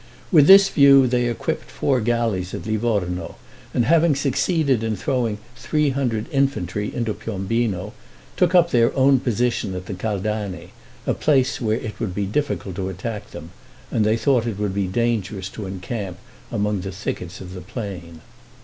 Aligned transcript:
With 0.31 0.47
this 0.47 0.67
view 0.67 1.05
they 1.05 1.27
equipped 1.27 1.69
four 1.69 2.01
galleys 2.01 2.55
at 2.55 2.65
Livorno, 2.65 3.35
and 3.71 3.85
having 3.85 4.15
succeeded 4.15 4.81
in 4.83 4.95
throwing 4.95 5.37
three 5.55 5.91
hundred 5.91 6.25
infantry 6.31 6.91
into 6.91 7.13
Piombino, 7.13 7.93
took 8.35 8.55
up 8.55 8.71
their 8.71 8.91
own 8.97 9.19
position 9.19 9.75
at 9.75 9.85
the 9.85 9.93
Caldane, 9.93 10.69
a 11.05 11.13
place 11.13 11.61
where 11.61 11.77
it 11.77 11.99
would 11.99 12.15
be 12.15 12.25
difficult 12.25 12.75
to 12.77 12.89
attack 12.89 13.29
them; 13.29 13.51
and 13.91 14.03
they 14.03 14.17
thought 14.17 14.47
it 14.47 14.57
would 14.57 14.73
be 14.73 14.87
dangerous 14.87 15.49
to 15.49 15.67
encamp 15.67 16.17
among 16.51 16.81
the 16.81 16.91
thickets 16.91 17.39
of 17.39 17.53
the 17.53 17.61
plain. 17.61 18.21